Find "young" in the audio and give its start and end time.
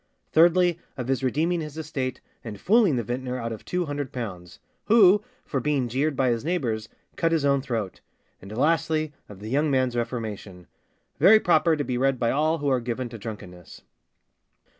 9.49-9.69